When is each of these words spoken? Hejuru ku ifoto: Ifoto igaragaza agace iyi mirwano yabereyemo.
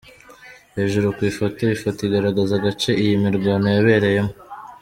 Hejuru 0.75 1.07
ku 1.15 1.21
ifoto: 1.31 1.61
Ifoto 1.75 1.99
igaragaza 2.07 2.51
agace 2.59 2.89
iyi 3.01 3.15
mirwano 3.23 3.67
yabereyemo. 3.75 4.33